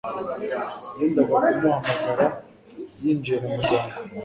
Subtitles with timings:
[0.97, 2.25] Yendaga kumuhamagara
[3.01, 3.93] yinjiye mu muryango